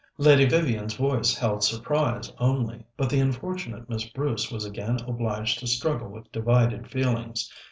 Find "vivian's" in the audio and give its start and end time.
0.45-0.95